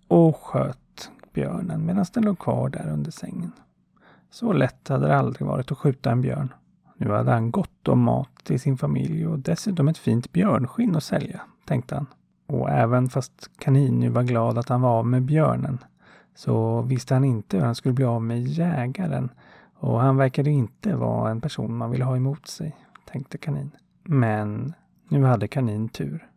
och 0.08 0.36
sköt 0.36 1.12
björnen 1.34 1.86
medan 1.86 2.06
den 2.14 2.24
låg 2.24 2.40
kvar 2.40 2.70
där 2.70 2.90
under 2.90 3.12
sängen. 3.12 3.52
Så 4.30 4.54
lätt 4.54 4.88
hade 4.88 5.08
det 5.08 5.18
aldrig 5.18 5.48
varit 5.48 5.72
att 5.72 5.78
skjuta 5.78 6.12
en 6.12 6.22
björn. 6.22 6.54
Nu 6.98 7.12
hade 7.12 7.32
han 7.32 7.52
gott 7.52 7.88
om 7.88 8.00
mat 8.00 8.30
till 8.44 8.60
sin 8.60 8.78
familj 8.78 9.28
och 9.28 9.40
dessutom 9.40 9.88
ett 9.88 9.98
fint 9.98 10.32
björnskinn 10.32 10.96
att 10.96 11.04
sälja, 11.04 11.42
tänkte 11.66 11.96
han. 11.96 12.06
Och 12.48 12.70
även 12.70 13.10
fast 13.10 13.50
kanin 13.60 14.00
nu 14.00 14.10
var 14.10 14.24
glad 14.24 14.58
att 14.58 14.70
han 14.70 14.82
var 14.82 14.90
av 14.90 15.06
med 15.06 15.22
björnen 15.22 15.78
så 16.36 16.82
visste 16.82 17.14
han 17.14 17.24
inte 17.24 17.58
hur 17.58 17.64
han 17.66 17.76
skulle 17.76 17.94
bli 17.94 18.06
av 18.06 18.22
med 18.22 18.44
jägaren 18.48 19.30
och 19.76 20.00
han 20.00 20.18
verkade 20.18 20.50
inte 20.50 20.96
vara 20.96 21.32
en 21.32 21.42
person 21.42 21.76
man 21.76 21.92
ville 21.92 22.06
ha 22.06 22.16
emot 22.16 22.48
sig, 22.48 22.76
tänkte 23.06 23.38
kanin. 23.38 23.72
Men 24.04 24.74
nu 25.08 25.24
hade 25.24 25.48
kanin 25.48 25.90
tur. 25.90 26.28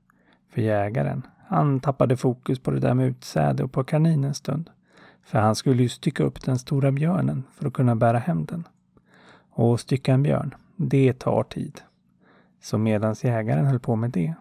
För 0.50 0.62
jägaren, 0.62 1.22
han 1.48 1.80
tappade 1.80 2.16
fokus 2.16 2.58
på 2.58 2.70
det 2.70 2.80
där 2.80 2.94
med 2.94 3.06
utsäde 3.06 3.64
och 3.64 3.72
på 3.72 3.84
kanin 3.84 4.24
en 4.24 4.34
stund. 4.34 4.70
För 5.24 5.38
han 5.38 5.54
skulle 5.54 5.82
ju 5.82 5.88
stycka 5.88 6.24
upp 6.24 6.42
den 6.44 6.58
stora 6.58 6.92
björnen 6.92 7.44
för 7.52 7.66
att 7.66 7.72
kunna 7.72 7.96
bära 7.96 8.18
hem 8.18 8.44
den. 8.44 8.64
Och 9.58 9.80
stycka 9.80 10.12
en 10.12 10.22
björn, 10.22 10.54
det 10.76 11.12
tar 11.18 11.42
tid. 11.42 11.80
Så 12.60 12.78
medan 12.78 13.14
jägaren 13.14 13.66
höll 13.66 13.78
på 13.78 13.96
med 13.96 14.10
det 14.10 14.34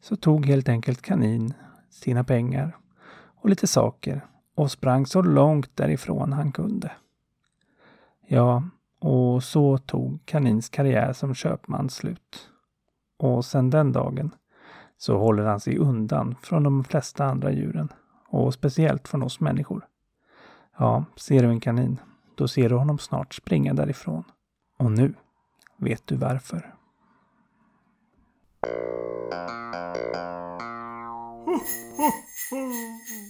så 0.00 0.16
tog 0.16 0.46
helt 0.46 0.68
enkelt 0.68 1.02
kanin 1.02 1.54
sina 1.90 2.24
pengar 2.24 2.76
och 3.12 3.48
lite 3.48 3.66
saker 3.66 4.20
och 4.54 4.70
sprang 4.70 5.06
så 5.06 5.22
långt 5.22 5.76
därifrån 5.76 6.32
han 6.32 6.52
kunde. 6.52 6.92
Ja, 8.26 8.62
och 8.98 9.42
så 9.42 9.78
tog 9.78 10.26
kanins 10.26 10.68
karriär 10.68 11.12
som 11.12 11.34
köpman 11.34 11.90
slut. 11.90 12.48
Och 13.18 13.44
sedan 13.44 13.70
den 13.70 13.92
dagen 13.92 14.30
så 14.96 15.18
håller 15.18 15.44
han 15.44 15.60
sig 15.60 15.78
undan 15.78 16.36
från 16.42 16.62
de 16.62 16.84
flesta 16.84 17.24
andra 17.24 17.52
djuren 17.52 17.88
och 18.28 18.54
speciellt 18.54 19.08
från 19.08 19.22
oss 19.22 19.40
människor. 19.40 19.86
Ja, 20.78 21.04
ser 21.16 21.42
du 21.42 21.48
en 21.48 21.60
kanin, 21.60 22.00
då 22.34 22.48
ser 22.48 22.68
du 22.68 22.74
honom 22.74 22.98
snart 22.98 23.34
springa 23.34 23.74
därifrån. 23.74 24.24
Och 24.80 24.92
nu 24.92 25.14
vet 25.76 26.06
du 26.06 26.16
varför. 26.16 26.74